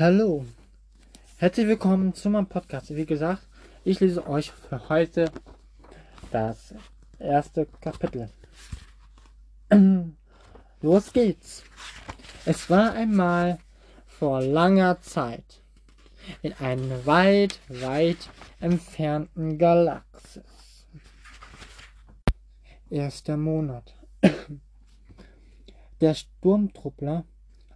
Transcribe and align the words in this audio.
Hallo, 0.00 0.46
herzlich 1.38 1.66
willkommen 1.66 2.14
zu 2.14 2.30
meinem 2.30 2.46
Podcast. 2.46 2.94
Wie 2.94 3.04
gesagt, 3.04 3.42
ich 3.82 3.98
lese 3.98 4.28
euch 4.28 4.52
für 4.52 4.88
heute 4.88 5.28
das 6.30 6.72
erste 7.18 7.66
Kapitel. 7.80 8.30
Los 10.82 11.12
geht's. 11.12 11.64
Es 12.44 12.70
war 12.70 12.92
einmal 12.92 13.58
vor 14.06 14.40
langer 14.40 15.00
Zeit 15.00 15.62
in 16.42 16.52
einer 16.52 17.04
weit, 17.04 17.58
weit 17.66 18.30
entfernten 18.60 19.58
Galaxis. 19.58 20.86
Erster 22.88 23.36
Monat. 23.36 23.96
Der 26.00 26.14
Sturmtruppler 26.14 27.24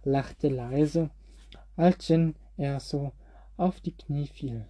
lachte 0.05 0.47
leise 0.47 1.09
als 1.75 2.07
Jin 2.07 2.35
so 2.79 3.11
auf 3.57 3.81
die 3.81 3.95
Knie 3.95 4.27
fiel 4.27 4.65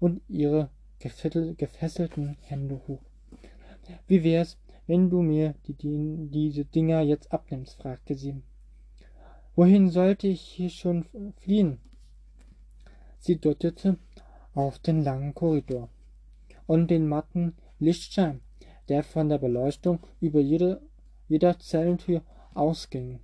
und 0.00 0.22
ihre 0.28 0.70
gefesselten 0.98 2.36
Hände 2.40 2.80
hoch. 2.86 3.02
Wie 4.06 4.24
wär's, 4.24 4.58
wenn 4.86 5.10
du 5.10 5.22
mir 5.22 5.54
die, 5.66 5.74
die, 5.74 6.28
diese 6.30 6.64
Dinger 6.64 7.00
jetzt 7.02 7.32
abnimmst? 7.32 7.80
fragte 7.80 8.14
sie. 8.14 8.42
Wohin 9.54 9.90
sollte 9.90 10.28
ich 10.28 10.40
hier 10.40 10.70
schon 10.70 11.06
fliehen? 11.38 11.78
Sie 13.18 13.38
deutete 13.38 13.98
auf 14.54 14.78
den 14.78 15.02
langen 15.02 15.34
Korridor 15.34 15.88
und 16.66 16.90
den 16.90 17.08
matten 17.08 17.54
Lichtschein, 17.78 18.40
der 18.88 19.02
von 19.02 19.28
der 19.28 19.38
Beleuchtung 19.38 20.00
über 20.20 20.40
jede, 20.40 20.82
jeder 21.28 21.58
Zellentür 21.58 22.22
ausging. 22.54 23.20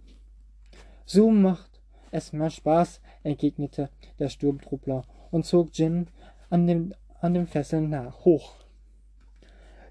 So 1.05 1.30
macht 1.30 1.72
es 2.12 2.33
mehr 2.33 2.51
Spaß, 2.51 3.01
entgegnete 3.25 3.91
der 4.21 4.29
Sturmtruppler 4.29 5.05
und 5.33 5.45
zog 5.45 5.71
Jin 5.73 6.07
an 6.51 6.66
den, 6.66 6.95
an 7.21 7.35
den 7.35 7.49
Fesseln 7.49 7.91
nach, 7.91 8.24
hoch, 8.24 8.55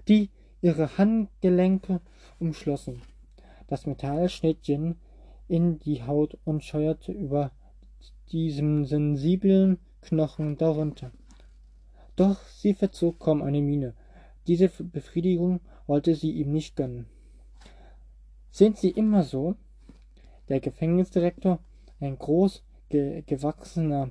die 0.08 0.30
ihre 0.62 0.96
Handgelenke 0.96 2.00
umschlossen. 2.38 3.02
Das 3.66 3.86
Metall 3.86 4.28
schnitt 4.28 4.66
Jin 4.66 4.96
in 5.48 5.78
die 5.80 6.02
Haut 6.04 6.38
und 6.44 6.64
scheuerte 6.64 7.12
über 7.12 7.50
diesem 8.30 8.86
sensiblen 8.86 9.78
Knochen 10.00 10.56
darunter. 10.56 11.12
Doch 12.16 12.40
sie 12.46 12.74
verzog 12.74 13.18
kaum 13.18 13.42
eine 13.42 13.60
Miene. 13.60 13.94
Diese 14.46 14.68
Befriedigung 14.68 15.60
wollte 15.86 16.14
sie 16.14 16.32
ihm 16.32 16.52
nicht 16.52 16.76
gönnen. 16.76 17.06
Sind 18.50 18.76
Sie 18.76 18.90
immer 18.90 19.22
so? 19.22 19.56
Der 20.48 20.60
Gefängnisdirektor 20.60 21.58
ein 22.02 22.18
groß 22.18 22.62
ge 22.88 23.22
gewachsener, 23.22 24.10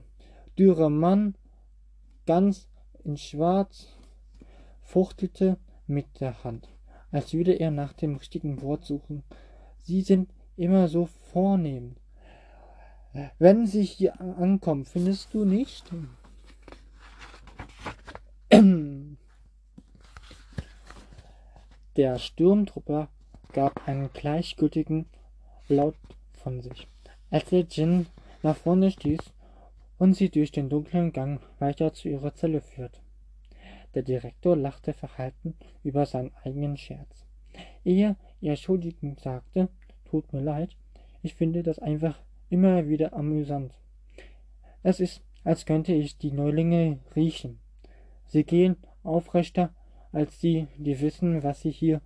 dürrer 0.57 0.89
Mann, 0.89 1.35
ganz 2.25 2.67
in 3.03 3.17
Schwarz, 3.17 3.87
fuchtelte 4.81 5.57
mit 5.87 6.19
der 6.19 6.43
Hand, 6.43 6.69
als 7.11 7.33
würde 7.33 7.53
er 7.53 7.71
nach 7.71 7.93
dem 7.93 8.15
richtigen 8.15 8.61
Wort 8.61 8.85
suchen. 8.85 9.23
Sie 9.81 10.01
sind 10.01 10.31
immer 10.55 10.87
so 10.87 11.05
vornehm. 11.05 11.95
Wenn 13.39 13.65
sie 13.65 13.83
hier 13.83 14.21
ankommen, 14.21 14.85
findest 14.85 15.33
du 15.33 15.43
nicht? 15.43 15.91
Der 21.97 22.19
Sturmtrupper 22.19 23.09
gab 23.51 23.85
einen 23.85 24.13
gleichgültigen 24.13 25.07
Laut 25.67 25.97
von 26.31 26.61
sich 26.61 26.87
als 27.31 27.51
er 27.51 27.61
Jin 27.61 28.05
nach 28.43 28.55
vorne 28.55 28.91
stieß 28.91 29.19
und 29.97 30.13
sie 30.13 30.29
durch 30.29 30.51
den 30.51 30.69
dunklen 30.69 31.13
Gang 31.13 31.41
weiter 31.59 31.93
zu 31.93 32.09
ihrer 32.09 32.33
Zelle 32.35 32.61
führte. 32.61 32.99
Der 33.95 34.03
Direktor 34.03 34.55
lachte 34.55 34.93
verhalten 34.93 35.55
über 35.83 36.05
seinen 36.05 36.31
eigenen 36.43 36.77
Scherz. 36.77 37.25
Ehe 37.83 38.15
er 38.41 38.55
schuldigend 38.55 39.19
sagte, 39.19 39.69
tut 40.05 40.31
mir 40.33 40.41
leid, 40.41 40.75
ich 41.23 41.35
finde 41.35 41.63
das 41.63 41.79
einfach 41.79 42.19
immer 42.49 42.87
wieder 42.87 43.13
amüsant. 43.13 43.73
Es 44.83 44.99
ist, 44.99 45.21
als 45.43 45.65
könnte 45.65 45.93
ich 45.93 46.17
die 46.17 46.31
Neulinge 46.31 46.99
riechen. 47.15 47.59
Sie 48.25 48.43
gehen 48.43 48.77
aufrechter 49.03 49.73
als 50.11 50.39
die, 50.39 50.67
die 50.77 50.99
wissen, 50.99 51.43
was 51.43 51.61
sie 51.61 51.71
hier 51.71 52.01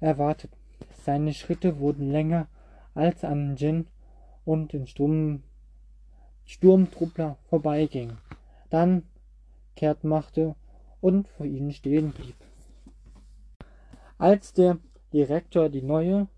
erwartet. 0.00 0.50
Seine 1.02 1.32
Schritte 1.32 1.78
wurden 1.78 2.10
länger 2.10 2.48
als 2.94 3.24
an 3.24 3.56
Jin 3.56 3.86
und 4.48 4.72
den 4.72 4.86
Sturm, 4.86 5.42
Sturmtruppler 6.46 7.36
vorbeiging, 7.50 8.12
dann 8.70 9.02
kehrt 9.76 10.04
machte 10.04 10.54
und 11.02 11.28
vor 11.28 11.44
ihnen 11.44 11.70
stehen 11.70 12.12
blieb. 12.12 12.34
Als 14.16 14.54
der 14.54 14.78
Direktor 15.12 15.68
die 15.68 15.82
neue 15.82 16.28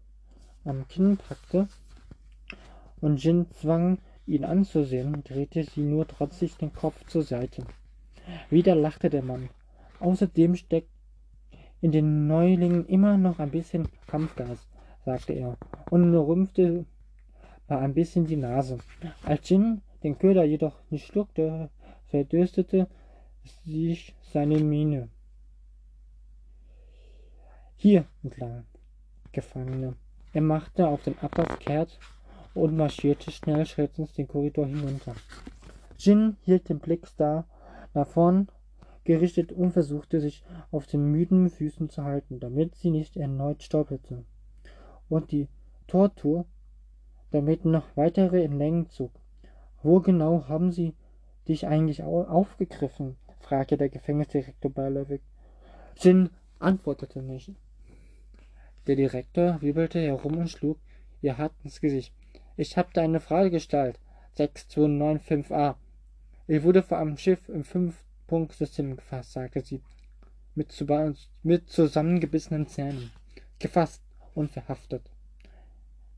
am 0.65 0.89
Kinn 0.89 1.19
packte 1.19 1.69
und 3.01 3.23
Jin 3.23 3.47
zwang, 3.53 3.99
ihn 4.27 4.45
anzusehen, 4.45 5.23
drehte 5.23 5.63
sie 5.63 5.83
nur 5.83 6.09
trotzig 6.09 6.57
den 6.57 6.73
Kopf 6.73 7.07
zur 7.07 7.23
Seite. 7.23 7.65
Wieder 8.51 8.75
lachte 8.75 9.09
der 9.09 9.23
Mann. 9.23 9.51
Außerdem 10.01 10.57
steckt 10.57 10.91
in 11.81 11.93
den 11.93 12.27
Neulingen 12.27 12.87
immer 12.87 13.17
noch 13.17 13.39
ein 13.39 13.53
bisschen 13.53 13.89
Kampfgas 14.09 14.67
sagte 15.05 15.33
er 15.33 15.57
und 15.91 16.15
rümpfte 16.15 16.85
ein 17.79 17.95
bisschen 17.95 18.27
die 18.27 18.37
Nase. 18.37 18.79
Als 19.25 19.49
Jin 19.49 19.83
den 20.03 20.19
Köder 20.19 20.45
jedoch 20.45 20.81
nicht 20.91 21.07
schluckte, 21.07 21.71
verdürstete 22.07 22.89
sich 23.65 24.15
seine 24.33 24.59
Miene. 24.59 25.09
Hier 27.77 28.05
entlang, 28.23 28.67
Gefangene. 29.33 29.95
Er 30.33 30.43
machte 30.43 30.87
auf 30.87 31.03
den 31.03 31.19
Abbas 31.19 31.59
kehrt 31.59 31.99
und 32.55 32.77
marschierte 32.77 33.31
schnell 33.31 33.65
schrittens 33.67 34.13
den 34.13 34.29
Korridor 34.29 34.67
hinunter. 34.67 35.15
Jin 35.99 36.37
hielt 36.43 36.69
den 36.69 36.79
Blick 36.79 37.07
starr 37.07 37.47
nach 37.95 38.07
vorn 38.07 38.49
gerichtet 39.05 39.53
und 39.53 39.73
versuchte 39.73 40.21
sich 40.21 40.45
auf 40.71 40.87
den 40.87 41.11
müden 41.11 41.49
Füßen 41.49 41.89
zu 41.89 42.05
halten, 42.05 42.39
damit 42.39 42.75
sie 42.77 42.91
nicht 42.91 43.17
erneut 43.17 43.63
stolperte 43.63 44.25
und 45.09 45.33
die 45.33 45.49
Tortur 45.87 46.47
damit 47.31 47.65
noch 47.65 47.85
weitere 47.97 48.43
in 48.43 48.59
Längen 48.59 48.89
zog. 48.91 49.13
Wo 49.83 50.01
genau 50.01 50.49
haben 50.49 50.73
Sie 50.73 50.95
dich 51.49 51.67
eigentlich 51.67 52.03
aufgegriffen? 52.03 53.17
fragte 53.41 53.77
der 53.77 53.89
Gefängnisdirektor 53.89 54.71
beiläufig. 54.71 55.21
Jin 55.97 56.31
antwortete 56.59 57.23
nicht. 57.23 57.53
Der 58.87 58.97
Direktor 58.97 59.61
wirbelte 59.61 60.01
herum 60.01 60.39
und 60.39 60.51
schlug 60.51 60.79
ihr 61.23 61.39
hart 61.39 61.53
ins 61.65 61.81
Gesicht. 61.81 62.15
Ich 62.57 62.77
hab 62.77 62.93
da 62.95 63.03
eine 63.03 63.21
Frage 63.21 63.51
gestellt. 63.51 63.99
6295a. 64.37 65.75
Ich 66.47 66.63
wurde 66.63 66.83
vor 66.83 66.99
einem 66.99 67.17
Schiff 67.17 67.49
im 67.49 67.65
Fünf-Punkt-System 67.65 68.97
gefasst, 68.97 69.33
sagte 69.33 69.61
sie, 69.61 69.83
mit, 70.55 70.75
mit 71.43 71.71
zusammengebissenen 71.71 72.67
Zähnen. 72.67 73.11
Gefasst 73.59 74.03
und 74.35 74.51
verhaftet. 74.51 75.03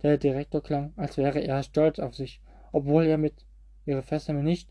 Der 0.02 0.18
Direktor 0.18 0.62
klang, 0.62 0.92
als 0.96 1.16
wäre 1.16 1.40
er 1.40 1.62
stolz 1.62 1.98
auf 1.98 2.14
sich, 2.14 2.40
obwohl 2.72 3.06
er 3.06 3.18
mit 3.18 3.34
ihrer 3.86 4.02
Fesseln 4.02 4.42
nicht 4.42 4.68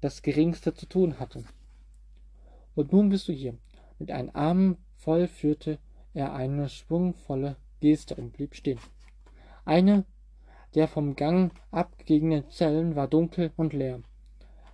das 0.00 0.22
geringste 0.22 0.74
zu 0.74 0.86
tun 0.86 1.18
hatte. 1.18 1.44
Und 2.74 2.92
nun 2.92 3.08
bist 3.08 3.28
du 3.28 3.32
hier. 3.32 3.56
Mit 3.98 4.10
einem 4.10 4.30
Arm 4.34 4.76
voll 4.96 5.28
führte 5.28 5.78
er 6.14 6.34
eine 6.34 6.68
schwungvolle 6.68 7.56
Geste 7.80 8.14
und 8.14 8.32
blieb 8.32 8.54
stehen. 8.54 8.78
Eine 9.64 10.04
der 10.74 10.88
vom 10.88 11.16
Gang 11.16 11.52
abgelegenen 11.70 12.48
Zellen 12.50 12.94
war 12.96 13.08
dunkel 13.08 13.52
und 13.56 13.72
leer. 13.72 14.02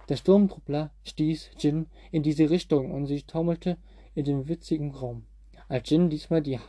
Der 0.08 0.16
Sturmtruppler 0.16 0.90
stieß 1.04 1.50
Jin 1.58 1.86
in 2.10 2.22
diese 2.22 2.50
Richtung 2.50 2.92
und 2.92 3.06
sie 3.06 3.22
taumelte 3.22 3.78
in 4.14 4.24
den 4.24 4.48
witzigen 4.48 4.92
Raum. 4.92 5.24
Als 5.68 5.90
Jin 5.90 6.10
diesmal 6.10 6.42
die 6.42 6.60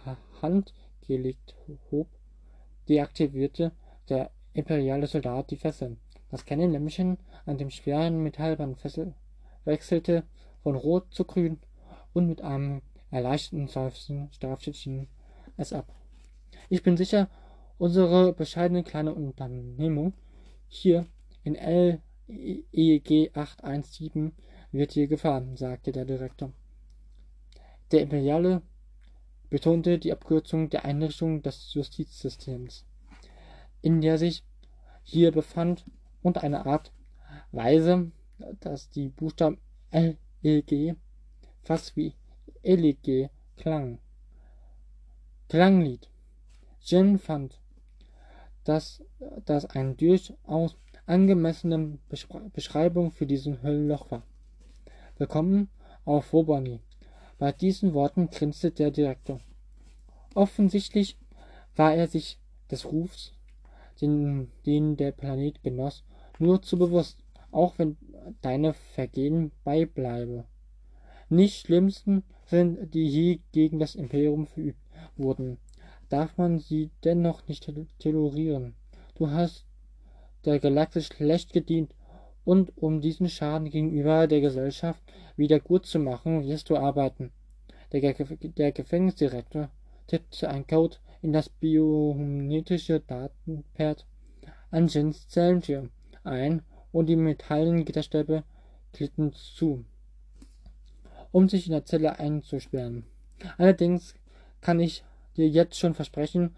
Hand 0.42 0.74
gelegt 1.06 1.56
hob, 1.92 2.08
deaktivierte 2.90 3.72
der 4.10 4.32
imperiale 4.54 5.08
Soldat 5.08 5.52
die 5.52 5.58
Fesseln. 5.58 5.98
Das 6.30 6.46
kleine 6.46 6.68
Lämmchen 6.68 7.18
an 7.46 7.58
dem 7.58 7.70
schweren 7.70 8.22
Metallband 8.24 8.78
wechselte 9.66 10.24
von 10.64 10.76
rot 10.76 11.14
zu 11.14 11.24
grün 11.24 11.60
und 12.14 12.28
mit 12.28 12.42
einem 12.42 12.82
erleichterten 13.12 13.68
Seufzen 13.68 14.30
Jean 14.72 15.08
es 15.56 15.74
ab. 15.74 15.94
Ich 16.70 16.84
bin 16.84 16.98
sicher, 16.98 17.30
unsere 17.78 18.34
bescheidene 18.34 18.84
kleine 18.84 19.14
Unternehmung 19.14 20.14
hier 20.68 21.06
in 21.44 21.56
LEG 21.56 23.32
817 23.36 24.34
wird 24.72 24.92
hier 24.92 25.08
gefahren, 25.08 25.56
sagte 25.56 25.92
der 25.92 26.06
Direktor. 26.06 26.52
Der 27.92 28.02
imperiale 28.02 28.62
betonte 29.50 30.00
die 30.00 30.12
Abkürzung 30.12 30.70
der 30.70 30.86
Einrichtung 30.86 31.42
des 31.42 31.74
Justizsystems, 31.74 32.86
in 33.82 34.02
der 34.02 34.18
sich 34.18 34.44
hier 35.04 35.32
befand 35.32 35.86
und 36.22 36.38
eine 36.44 36.66
Art 36.66 36.92
Weise, 37.52 38.12
dass 38.60 38.90
die 38.90 39.10
Buchstaben 39.10 39.60
L, 39.92 40.18
E, 40.44 40.62
G 40.62 40.96
fast 41.64 41.96
wie 41.96 42.14
LEG 42.64 43.30
klang. 43.58 44.00
Klanglied. 45.50 46.10
Jin 46.82 47.18
fand, 47.18 47.60
dass 48.64 49.04
das 49.46 49.66
eine 49.66 49.96
durchaus 49.96 50.78
angemessene 51.06 51.98
Beschreibung 52.54 53.12
für 53.12 53.26
diesen 53.26 53.62
Höllenloch 53.64 54.12
war. 54.12 54.24
Willkommen 55.18 55.70
auf 56.06 56.34
Wobani. 56.34 56.82
Bei 57.38 57.52
diesen 57.52 57.94
Worten 57.94 58.30
grinste 58.30 58.72
der 58.72 58.90
Direktor. 58.90 59.40
Offensichtlich 60.34 61.18
war 61.76 61.94
er 61.94 62.08
sich 62.08 62.40
des 62.72 62.86
Rufs, 62.86 63.34
den, 64.02 64.52
den 64.66 64.98
der 64.98 65.12
Planet 65.12 65.62
genoss, 65.64 66.04
nur 66.40 66.62
zu 66.62 66.78
bewusst, 66.78 67.24
auch 67.52 67.78
wenn 67.78 67.98
deine 68.42 68.74
Vergehen 68.74 69.52
beibleibe. 69.64 70.46
Nicht 71.30 71.66
schlimmsten 71.66 72.24
sind, 72.46 72.94
die 72.94 73.08
je 73.08 73.40
gegen 73.52 73.80
das 73.80 73.96
Imperium 73.96 74.48
verübt 74.48 74.82
wurden, 75.16 75.58
darf 76.10 76.38
man 76.38 76.60
sie 76.60 76.90
dennoch 77.04 77.48
nicht 77.48 77.72
tolerieren. 78.00 78.76
Du 79.16 79.30
hast 79.30 79.66
der 80.46 80.60
Galaxis 80.60 81.08
schlecht 81.08 81.54
gedient 81.54 81.94
und 82.48 82.72
um 82.78 83.02
diesen 83.02 83.28
Schaden 83.28 83.70
gegenüber 83.70 84.26
der 84.26 84.40
Gesellschaft 84.40 85.04
wieder 85.36 85.60
gut 85.60 85.86
zu 85.86 86.00
machen, 86.00 86.48
wirst 86.48 86.70
du 86.70 86.78
arbeiten. 86.78 87.34
Der, 87.92 88.14
der 88.14 88.72
Gefängnisdirektor 88.72 89.70
tippte 90.08 90.50
ein 90.50 90.66
Code 90.66 90.96
in 91.22 91.34
das 91.34 91.50
biometrische 91.50 93.02
Datenpad 93.02 94.06
an 94.72 94.88
Jins 94.88 95.28
Zellentür 95.28 95.90
ein 96.24 96.62
und 96.94 97.08
die 97.08 97.18
metallenen 97.18 97.84
Gitterstäbe 97.84 98.46
glitten 98.94 99.34
zu, 99.34 99.84
um 101.34 101.50
sich 101.50 101.66
in 101.66 101.74
der 101.74 101.84
Zelle 101.84 102.18
einzusperren. 102.18 103.04
Allerdings 103.58 104.16
kann 104.62 104.80
ich 104.80 105.04
dir 105.36 105.50
jetzt 105.50 105.78
schon 105.78 105.96
versprechen, 105.96 106.56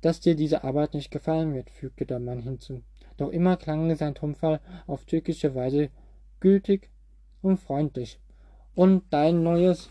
dass 0.00 0.18
dir 0.18 0.34
diese 0.34 0.64
Arbeit 0.64 0.94
nicht 0.94 1.12
gefallen 1.12 1.54
wird, 1.54 1.70
fügte 1.70 2.06
der 2.06 2.18
Mann 2.18 2.42
hinzu. 2.42 2.82
Doch 3.18 3.30
immer 3.30 3.56
klang 3.56 3.94
sein 3.96 4.14
Tonfall 4.14 4.60
auf 4.86 5.04
türkische 5.04 5.54
Weise 5.54 5.90
gültig 6.40 6.88
und 7.42 7.58
freundlich. 7.58 8.18
Und 8.74 9.02
dein 9.10 9.42
neues 9.42 9.90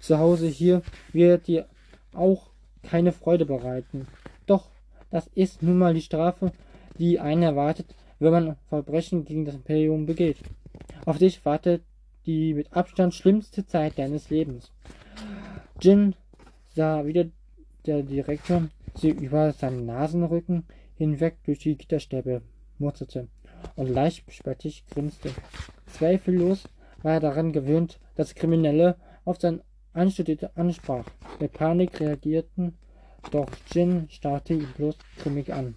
Zuhause 0.00 0.48
hier 0.48 0.82
wird 1.12 1.46
dir 1.46 1.68
auch 2.12 2.50
keine 2.82 3.12
Freude 3.12 3.46
bereiten. 3.46 4.08
Doch 4.46 4.68
das 5.10 5.28
ist 5.34 5.62
nun 5.62 5.78
mal 5.78 5.94
die 5.94 6.02
Strafe, 6.02 6.52
die 6.98 7.20
einen 7.20 7.42
erwartet, 7.42 7.94
wenn 8.18 8.32
man 8.32 8.56
Verbrechen 8.68 9.24
gegen 9.24 9.44
das 9.44 9.54
Imperium 9.54 10.04
begeht. 10.06 10.38
Auf 11.06 11.18
dich 11.18 11.44
wartet 11.44 11.82
die 12.26 12.54
mit 12.54 12.72
Abstand 12.72 13.14
schlimmste 13.14 13.66
Zeit 13.66 13.98
deines 13.98 14.30
Lebens. 14.30 14.72
Jin 15.80 16.14
sah 16.74 17.04
wieder 17.06 17.26
der 17.86 18.02
Direktor 18.02 18.68
sie 18.94 19.10
über 19.10 19.52
seinen 19.52 19.86
Nasenrücken 19.86 20.64
hinweg 20.96 21.36
durch 21.44 21.60
die 21.60 21.76
Gitterstäbe 21.76 22.42
murzelte 22.78 23.28
und 23.76 23.88
leicht 23.88 24.30
spöttisch 24.32 24.84
grinste. 24.90 25.30
Zweifellos 25.86 26.64
war 27.02 27.14
er 27.14 27.20
daran 27.20 27.52
gewöhnt, 27.52 27.98
dass 28.14 28.34
Kriminelle 28.34 28.96
auf 29.24 29.40
sein 29.40 29.60
Anstudierte 29.92 30.56
ansprach. 30.56 31.06
Mit 31.40 31.52
Panik 31.52 32.00
reagierten, 32.00 32.74
doch 33.30 33.48
Jin 33.72 34.06
starrte 34.10 34.54
ihn 34.54 34.68
bloß 34.76 34.96
grimmig 35.18 35.52
an. 35.52 35.74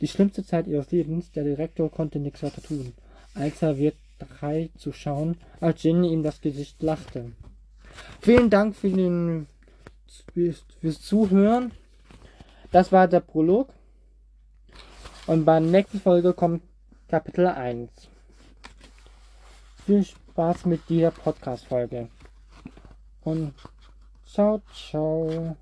Die 0.00 0.08
schlimmste 0.08 0.44
Zeit 0.44 0.66
ihres 0.66 0.90
Lebens, 0.90 1.30
der 1.32 1.44
Direktor 1.44 1.90
konnte 1.90 2.18
nichts 2.18 2.42
weiter 2.42 2.62
tun, 2.62 2.92
als 3.34 3.62
er 3.62 3.76
wird 3.78 3.96
drei 4.18 4.70
zu 4.76 4.92
schauen, 4.92 5.36
als 5.60 5.82
Jin 5.82 6.04
ihm 6.04 6.22
das 6.22 6.40
Gesicht 6.40 6.82
lachte. 6.82 7.32
Vielen 8.20 8.50
Dank 8.50 8.74
für 8.74 8.90
den, 8.90 9.46
fürs 10.32 11.00
Zuhören. 11.02 11.72
Das 12.70 12.92
war 12.92 13.08
der 13.08 13.20
Prolog. 13.20 13.68
Und 15.26 15.44
bei 15.44 15.58
der 15.60 15.68
nächsten 15.68 16.00
Folge 16.00 16.32
kommt 16.32 16.62
Kapitel 17.08 17.46
1. 17.46 17.90
Viel 19.86 20.04
Spaß 20.04 20.66
mit 20.66 20.88
dieser 20.88 21.10
Podcast-Folge. 21.10 22.08
Und 23.22 23.54
ciao, 24.24 24.62
ciao. 24.72 25.56